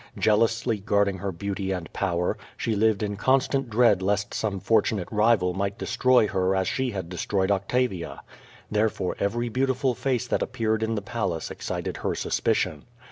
[0.17, 5.53] Jealously guarding her beauty tnu power, she lived in constant dread less some fortunate rival
[5.53, 8.23] might destroy her as she had destroyed Octavia.
[8.71, 12.85] Therefore every beautiful face that appeared in the palace excited her suspicion.